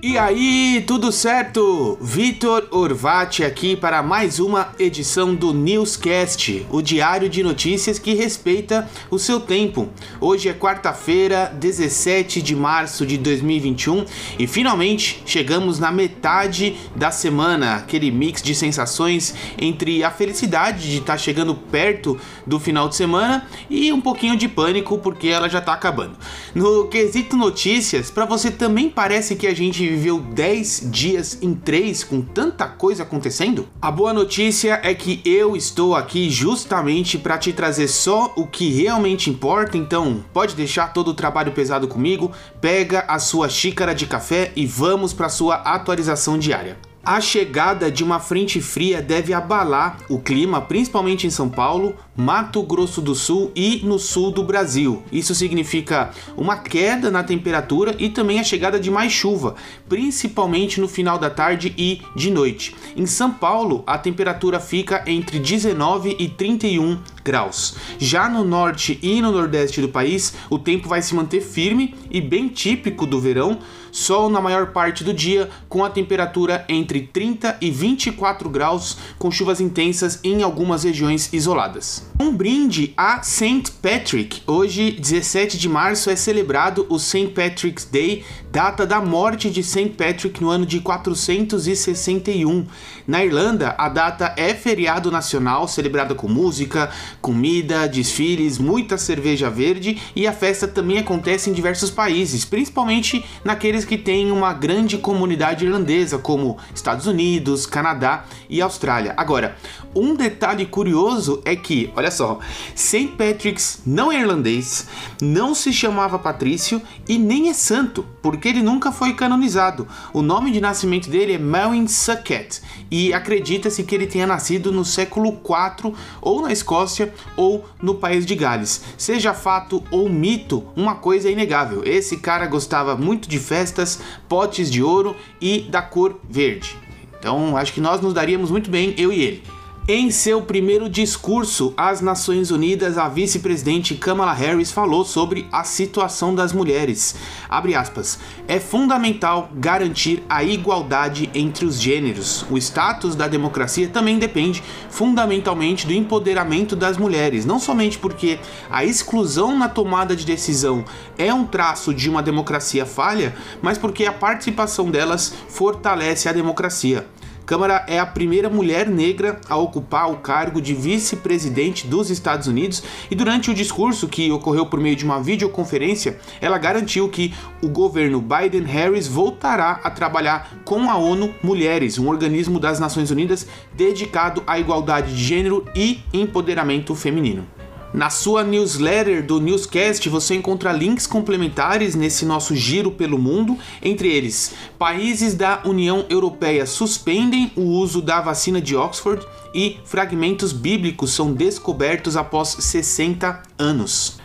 [0.00, 1.98] E aí, tudo certo?
[2.00, 8.88] Vitor Orvati aqui para mais uma edição do Newscast, o diário de notícias que respeita
[9.10, 9.88] o seu tempo.
[10.20, 14.04] Hoje é quarta-feira, 17 de março de 2021
[14.38, 20.98] e finalmente chegamos na metade da semana, aquele mix de sensações entre a felicidade de
[20.98, 25.48] estar tá chegando perto do final de semana e um pouquinho de pânico porque ela
[25.48, 26.16] já está acabando.
[26.54, 32.04] No quesito notícias, para você também parece que a gente viveu 10 dias em 3
[32.04, 33.68] com tanta coisa acontecendo?
[33.80, 38.70] A boa notícia é que eu estou aqui justamente para te trazer só o que
[38.70, 44.06] realmente importa, então pode deixar todo o trabalho pesado comigo, pega a sua xícara de
[44.06, 46.87] café e vamos para sua atualização diária.
[47.04, 52.62] A chegada de uma frente fria deve abalar o clima, principalmente em São Paulo, Mato
[52.62, 55.02] Grosso do Sul e no sul do Brasil.
[55.10, 59.54] Isso significa uma queda na temperatura e também a chegada de mais chuva,
[59.88, 62.74] principalmente no final da tarde e de noite.
[62.96, 67.76] Em São Paulo, a temperatura fica entre 19 e 31 graus.
[67.98, 72.20] Já no norte e no nordeste do país, o tempo vai se manter firme e
[72.20, 73.58] bem típico do verão,
[73.90, 79.30] sol na maior parte do dia, com a temperatura entre 30 e 24 graus, com
[79.30, 82.06] chuvas intensas em algumas regiões isoladas.
[82.20, 83.72] Um brinde a St.
[83.82, 84.42] Patrick.
[84.46, 87.28] Hoje, 17 de março, é celebrado o St.
[87.28, 89.90] Patrick's Day, data da morte de St.
[89.90, 92.66] Patrick no ano de 461.
[93.06, 100.00] Na Irlanda, a data é feriado nacional, celebrada com música, comida, desfiles, muita cerveja verde
[100.14, 105.64] e a festa também acontece em diversos países, principalmente naqueles que têm uma grande comunidade
[105.64, 109.14] irlandesa, como Estados Unidos, Canadá e Austrália.
[109.16, 109.56] Agora,
[109.92, 112.38] um detalhe curioso é que, olha só,
[112.72, 113.08] St.
[113.18, 114.86] Patrick's não é irlandês,
[115.20, 119.88] não se chamava Patrício e nem é santo, porque ele nunca foi canonizado.
[120.12, 124.84] O nome de nascimento dele é Melwyn Suckett e acredita-se que ele tenha nascido no
[124.84, 128.84] século IV ou na Escócia ou no país de Gales.
[128.96, 134.70] Seja fato ou mito, uma coisa é inegável: esse cara gostava muito de festas, potes
[134.70, 136.76] de ouro e da cor verde.
[137.18, 139.57] Então acho que nós nos daríamos muito bem, eu e ele.
[139.90, 146.34] Em seu primeiro discurso às Nações Unidas, a vice-presidente Kamala Harris falou sobre a situação
[146.34, 147.14] das mulheres.
[147.48, 152.44] Aspas, é fundamental garantir a igualdade entre os gêneros.
[152.50, 158.38] O status da democracia também depende fundamentalmente do empoderamento das mulheres, não somente porque
[158.68, 160.84] a exclusão na tomada de decisão
[161.16, 167.06] é um traço de uma democracia falha, mas porque a participação delas fortalece a democracia.
[167.48, 172.82] Câmara é a primeira mulher negra a ocupar o cargo de vice-presidente dos Estados Unidos
[173.10, 177.32] e durante o discurso que ocorreu por meio de uma videoconferência, ela garantiu que
[177.62, 183.46] o governo Biden-Harris voltará a trabalhar com a ONU Mulheres, um organismo das Nações Unidas
[183.74, 187.46] dedicado à igualdade de gênero e empoderamento feminino.
[187.92, 194.08] Na sua newsletter do Newscast você encontra links complementares nesse nosso giro pelo mundo, entre
[194.08, 201.12] eles: países da União Europeia suspendem o uso da vacina de Oxford e fragmentos bíblicos
[201.12, 204.18] são descobertos após 60 anos.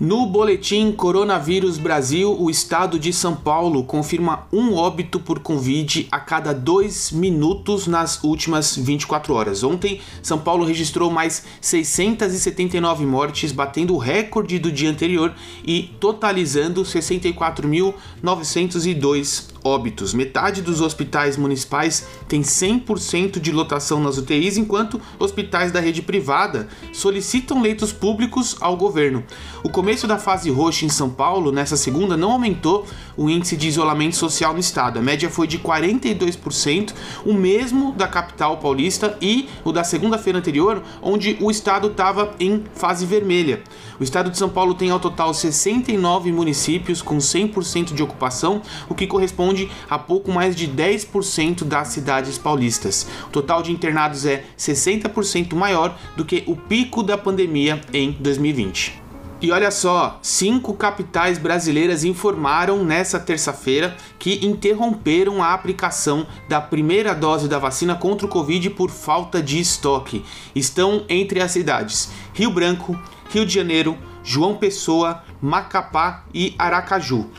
[0.00, 6.20] No boletim Coronavírus Brasil, o estado de São Paulo confirma um óbito por Covid a
[6.20, 9.64] cada dois minutos nas últimas 24 horas.
[9.64, 16.82] Ontem, São Paulo registrou mais 679 mortes, batendo o recorde do dia anterior e totalizando
[16.82, 20.14] 64.902 óbitos.
[20.14, 26.68] Metade dos hospitais municipais tem 100% de lotação nas UTIs, enquanto hospitais da rede privada
[26.92, 29.24] solicitam leitos públicos ao governo.
[29.62, 33.68] O começo da fase roxa em São Paulo, nessa segunda, não aumentou o índice de
[33.68, 34.98] isolamento social no estado.
[34.98, 36.92] A média foi de 42%,
[37.24, 42.64] o mesmo da capital paulista e o da segunda-feira anterior, onde o estado estava em
[42.74, 43.62] fase vermelha.
[43.98, 48.60] O estado de São Paulo tem ao total 69 municípios com 100% de ocupação,
[48.90, 53.08] o que corresponde a pouco mais de 10% das cidades paulistas.
[53.28, 58.97] O total de internados é 60% maior do que o pico da pandemia em 2020.
[59.40, 67.14] E olha só, cinco capitais brasileiras informaram nessa terça-feira que interromperam a aplicação da primeira
[67.14, 70.24] dose da vacina contra o Covid por falta de estoque.
[70.56, 72.98] Estão entre as cidades Rio Branco,
[73.30, 77.30] Rio de Janeiro, João Pessoa, Macapá e Aracaju.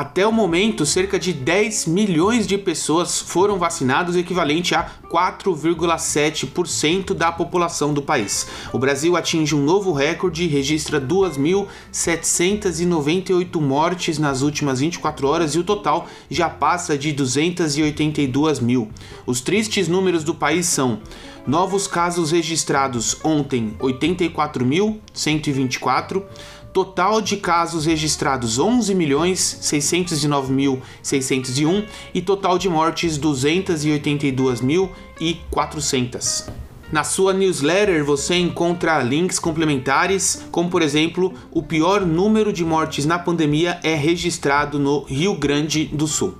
[0.00, 7.30] Até o momento, cerca de 10 milhões de pessoas foram vacinadas, equivalente a 4,7% da
[7.30, 8.46] população do país.
[8.72, 15.58] O Brasil atinge um novo recorde e registra 2.798 mortes nas últimas 24 horas e
[15.58, 18.88] o total já passa de 282 mil.
[19.26, 20.98] Os tristes números do país são
[21.46, 26.22] novos casos registrados ontem 84.124
[26.72, 31.84] Total de casos registrados 11 milhões 609 mil 601
[32.14, 36.48] e total de mortes 282 mil e 400.
[36.92, 43.04] Na sua newsletter você encontra links complementares, como por exemplo, o pior número de mortes
[43.04, 46.36] na pandemia é registrado no Rio Grande do Sul.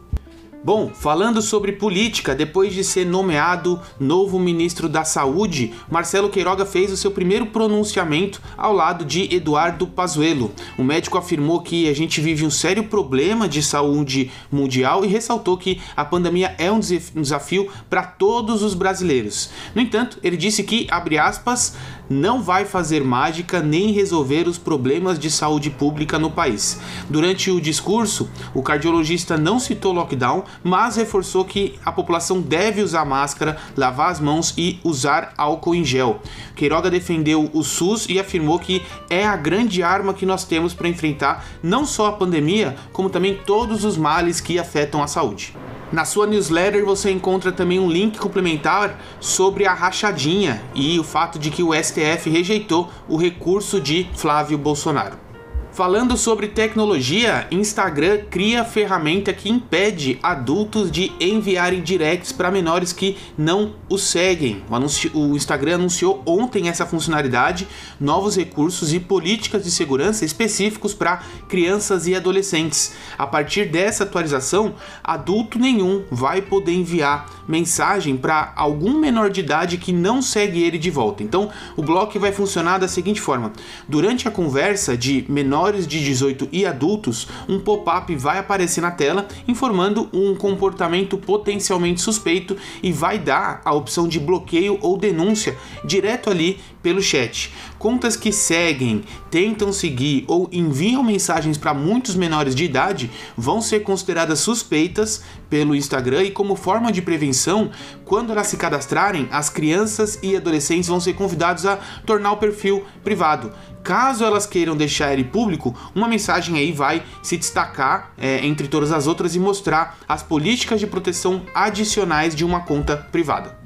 [0.63, 6.93] Bom, falando sobre política, depois de ser nomeado novo ministro da Saúde, Marcelo Queiroga fez
[6.93, 10.53] o seu primeiro pronunciamento ao lado de Eduardo Pazuello.
[10.77, 15.57] O médico afirmou que a gente vive um sério problema de saúde mundial e ressaltou
[15.57, 19.49] que a pandemia é um desafio para todos os brasileiros.
[19.75, 21.75] No entanto, ele disse que, abre aspas,
[22.11, 26.81] não vai fazer mágica nem resolver os problemas de saúde pública no país.
[27.09, 33.05] Durante o discurso, o cardiologista não citou lockdown, mas reforçou que a população deve usar
[33.05, 36.21] máscara, lavar as mãos e usar álcool em gel.
[36.57, 40.89] Queiroga defendeu o SUS e afirmou que é a grande arma que nós temos para
[40.89, 45.55] enfrentar não só a pandemia, como também todos os males que afetam a saúde.
[45.93, 51.37] Na sua newsletter você encontra também um link complementar sobre a rachadinha e o fato
[51.37, 55.30] de que o STF rejeitou o recurso de Flávio Bolsonaro.
[55.73, 63.17] Falando sobre tecnologia, Instagram cria ferramenta que impede adultos de enviarem directs para menores que
[63.39, 64.65] não o seguem.
[64.69, 67.69] O, anuncio, o, Instagram anunciou ontem essa funcionalidade,
[68.01, 72.93] novos recursos e políticas de segurança específicos para crianças e adolescentes.
[73.17, 74.75] A partir dessa atualização,
[75.05, 80.79] adulto nenhum vai poder enviar mensagem para algum menor de idade que não segue ele
[80.79, 81.23] de volta.
[81.23, 83.53] Então, o bloco vai funcionar da seguinte forma:
[83.89, 88.91] durante a conversa de menor menores de 18 e adultos, um pop-up vai aparecer na
[88.91, 95.57] tela informando um comportamento potencialmente suspeito e vai dar a opção de bloqueio ou denúncia
[95.85, 97.53] direto ali pelo chat.
[97.79, 103.81] Contas que seguem, tentam seguir ou enviam mensagens para muitos menores de idade vão ser
[103.81, 107.71] consideradas suspeitas pelo Instagram e como forma de prevenção,
[108.05, 112.85] quando elas se cadastrarem, as crianças e adolescentes vão ser convidados a tornar o perfil
[113.03, 113.53] privado.
[113.83, 118.93] Caso elas queiram deixar ele público, uma mensagem aí vai se destacar é, entre todas
[118.93, 123.60] as outras e mostrar as políticas de proteção adicionais de uma conta privada.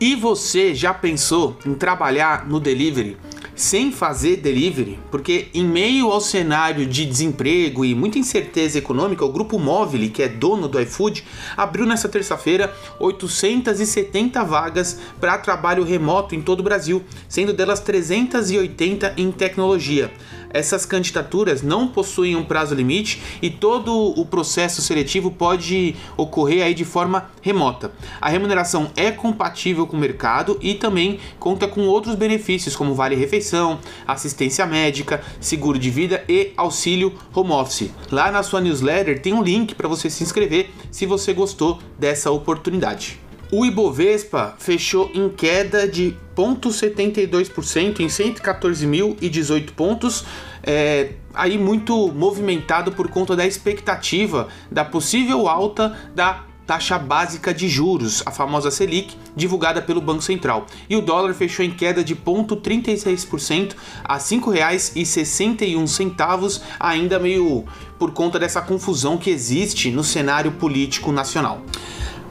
[0.00, 3.16] E você já pensou em trabalhar no delivery?
[3.54, 9.32] sem fazer delivery, porque em meio ao cenário de desemprego e muita incerteza econômica, o
[9.32, 11.24] grupo Móvel, que é dono do iFood,
[11.56, 19.14] abriu nesta terça-feira 870 vagas para trabalho remoto em todo o Brasil, sendo delas 380
[19.16, 20.10] em tecnologia
[20.52, 26.74] essas candidaturas não possuem um prazo limite e todo o processo seletivo pode ocorrer aí
[26.74, 27.92] de forma remota.
[28.20, 33.14] A remuneração é compatível com o mercado e também conta com outros benefícios como vale
[33.14, 37.90] refeição, assistência médica, seguro de vida e auxílio home office.
[38.10, 42.30] Lá na sua newsletter tem um link para você se inscrever se você gostou dessa
[42.30, 43.20] oportunidade.
[43.54, 50.24] O Ibovespa fechou em queda de 0,72% em 114.018 pontos,
[50.62, 57.68] é, aí muito movimentado por conta da expectativa da possível alta da taxa básica de
[57.68, 60.64] juros, a famosa Selic, divulgada pelo Banco Central.
[60.88, 67.66] E o dólar fechou em queda de 0,36% a R$ 5,61, ainda meio
[67.98, 71.60] por conta dessa confusão que existe no cenário político nacional.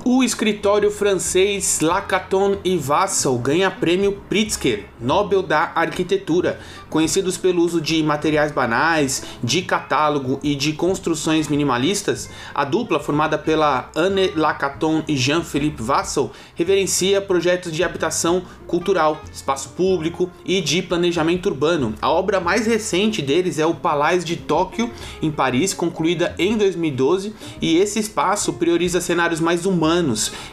[0.03, 7.79] O escritório francês Lacaton e Vassal ganha prêmio Pritzker, Nobel da Arquitetura, conhecidos pelo uso
[7.79, 12.31] de materiais banais, de catálogo e de construções minimalistas.
[12.53, 19.69] A dupla, formada pela Anne Lacaton e Jean-Philippe Vassal, reverencia projetos de habitação cultural, espaço
[19.69, 21.93] público e de planejamento urbano.
[22.01, 24.89] A obra mais recente deles é o Palais de Tóquio,
[25.21, 29.90] em Paris, concluída em 2012, e esse espaço prioriza cenários mais humanos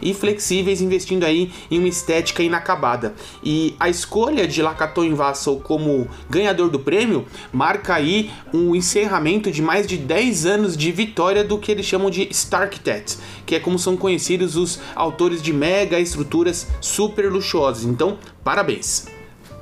[0.03, 3.15] e flexíveis, investindo aí em uma estética inacabada.
[3.43, 9.63] E a escolha de Lacaton Vassal como ganhador do prêmio marca aí um encerramento de
[9.63, 13.79] mais de 10 anos de vitória do que eles chamam de Starktet, que é como
[13.79, 17.85] são conhecidos os autores de mega estruturas super luxuosas.
[17.85, 19.07] Então, parabéns!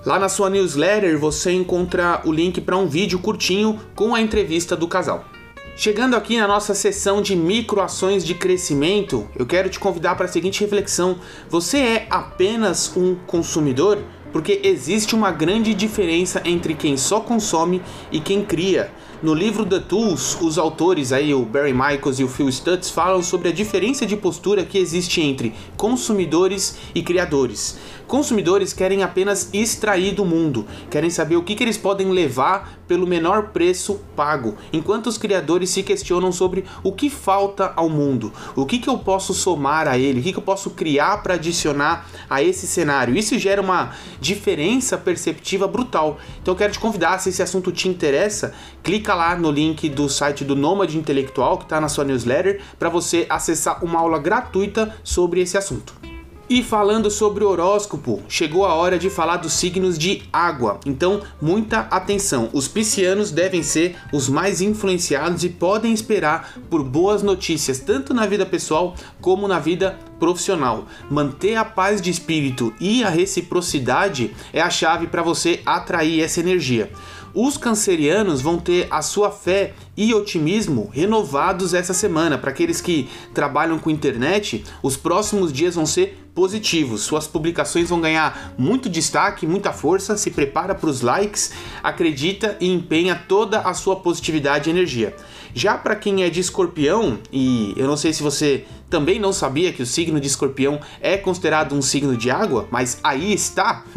[0.07, 4.77] Lá na sua newsletter você encontra o link para um vídeo curtinho com a entrevista
[4.77, 5.36] do casal.
[5.79, 10.29] Chegando aqui na nossa sessão de microações de crescimento, eu quero te convidar para a
[10.29, 11.19] seguinte reflexão:
[11.51, 13.99] você é apenas um consumidor?
[14.33, 18.91] Porque existe uma grande diferença entre quem só consome e quem cria.
[19.23, 23.23] No livro The Tools, os autores aí, o Barry Michaels e o Phil Stutz, falam
[23.23, 27.79] sobre a diferença de postura que existe entre consumidores e criadores.
[28.07, 33.07] Consumidores querem apenas extrair do mundo, querem saber o que, que eles podem levar pelo
[33.07, 38.65] menor preço pago, enquanto os criadores se questionam sobre o que falta ao mundo, o
[38.65, 42.07] que, que eu posso somar a ele, o que, que eu posso criar para adicionar
[42.29, 43.17] a esse cenário.
[43.17, 46.19] Isso gera uma diferença perceptiva brutal.
[46.41, 50.09] Então eu quero te convidar, se esse assunto te interessa, clica lá no link do
[50.09, 54.95] site do Nômade Intelectual, que está na sua newsletter, para você acessar uma aula gratuita
[55.03, 56.16] sobre esse assunto.
[56.49, 60.79] E falando sobre o horóscopo, chegou a hora de falar dos signos de água.
[60.87, 62.51] Então, muita atenção.
[62.53, 68.27] Os piscianos devem ser os mais influenciados e podem esperar por boas notícias, tanto na
[68.27, 70.87] vida pessoal como na vida profissional.
[71.11, 76.39] Manter a paz de espírito e a reciprocidade é a chave para você atrair essa
[76.39, 76.93] energia.
[77.35, 82.37] Os cancerianos vão ter a sua fé e otimismo renovados essa semana.
[82.37, 87.01] Para aqueles que trabalham com internet, os próximos dias vão ser positivos.
[87.01, 90.19] Suas publicações vão ganhar muito destaque, muita força.
[90.19, 95.17] Se prepara para os likes, acredita e empenha toda a sua positividade e energia.
[95.55, 99.73] Já para quem é de escorpião, e eu não sei se você também não sabia
[99.73, 103.83] que o signo de escorpião é considerado um signo de água, mas aí está.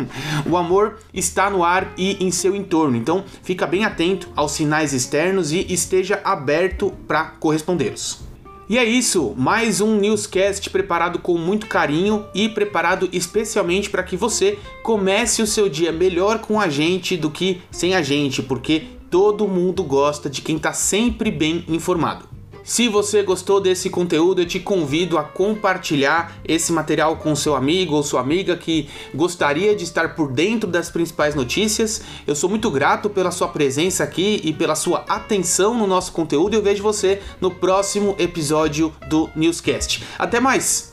[0.49, 2.95] O amor está no ar e em seu entorno.
[2.95, 8.19] Então, fica bem atento aos sinais externos e esteja aberto para correspondê-los.
[8.69, 14.15] E é isso, mais um newscast preparado com muito carinho e preparado especialmente para que
[14.15, 18.83] você comece o seu dia melhor com a gente do que sem a gente, porque
[19.09, 22.28] todo mundo gosta de quem está sempre bem informado.
[22.69, 27.95] Se você gostou desse conteúdo, eu te convido a compartilhar esse material com seu amigo
[27.95, 32.03] ou sua amiga que gostaria de estar por dentro das principais notícias.
[32.27, 36.53] Eu sou muito grato pela sua presença aqui e pela sua atenção no nosso conteúdo.
[36.53, 40.03] Eu vejo você no próximo episódio do Newscast.
[40.19, 40.88] Até mais!